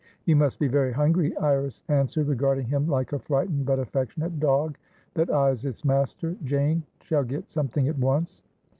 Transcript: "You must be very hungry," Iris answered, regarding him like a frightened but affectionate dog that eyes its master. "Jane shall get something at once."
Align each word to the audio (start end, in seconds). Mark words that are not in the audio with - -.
"You 0.25 0.35
must 0.35 0.57
be 0.57 0.67
very 0.67 0.91
hungry," 0.91 1.37
Iris 1.37 1.83
answered, 1.87 2.27
regarding 2.27 2.65
him 2.65 2.87
like 2.87 3.13
a 3.13 3.19
frightened 3.19 3.67
but 3.67 3.77
affectionate 3.77 4.39
dog 4.39 4.75
that 5.13 5.29
eyes 5.29 5.63
its 5.63 5.85
master. 5.85 6.35
"Jane 6.43 6.81
shall 7.03 7.23
get 7.23 7.51
something 7.51 7.87
at 7.87 7.99
once." 7.99 8.41